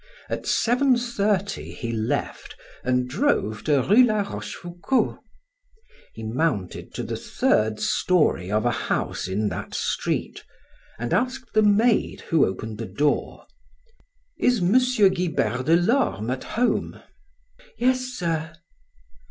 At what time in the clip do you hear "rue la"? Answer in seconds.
3.83-4.21